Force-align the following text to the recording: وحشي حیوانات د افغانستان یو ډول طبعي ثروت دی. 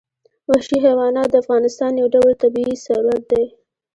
وحشي 0.49 0.77
حیوانات 0.85 1.27
د 1.31 1.35
افغانستان 1.43 1.91
یو 1.95 2.07
ډول 2.15 2.31
طبعي 2.41 2.75
ثروت 2.85 3.21
دی. 3.31 3.45